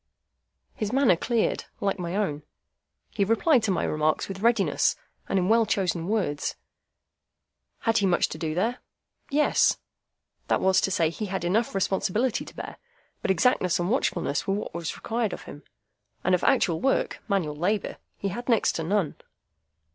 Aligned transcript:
His 0.73 0.91
manner 0.91 1.15
cleared, 1.15 1.65
like 1.79 1.99
my 1.99 2.15
own. 2.15 2.41
He 3.11 3.23
replied 3.23 3.61
to 3.61 3.69
my 3.69 3.83
remarks 3.83 4.27
with 4.27 4.39
readiness, 4.39 4.95
and 5.29 5.37
in 5.37 5.47
well 5.47 5.67
chosen 5.67 6.07
words. 6.07 6.55
Had 7.81 7.99
he 7.99 8.07
much 8.07 8.27
to 8.29 8.39
do 8.39 8.55
there? 8.55 8.79
Yes; 9.29 9.77
that 10.47 10.59
was 10.59 10.81
to 10.81 10.89
say, 10.89 11.11
he 11.11 11.27
had 11.27 11.43
enough 11.45 11.75
responsibility 11.75 12.43
to 12.45 12.55
bear; 12.55 12.77
but 13.21 13.29
exactness 13.29 13.77
and 13.77 13.91
watchfulness 13.91 14.47
were 14.47 14.55
what 14.55 14.73
was 14.73 14.95
required 14.95 15.33
of 15.33 15.43
him, 15.43 15.61
and 16.23 16.33
of 16.33 16.43
actual 16.45 16.81
work—manual 16.81 17.55
labour—he 17.55 18.27
had 18.29 18.49
next 18.49 18.71
to 18.77 18.83
none. 18.83 19.17